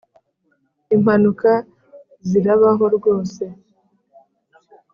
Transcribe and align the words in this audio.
impanuka 0.95 1.51
zirabaho 2.27 2.85
rwose 2.97 3.43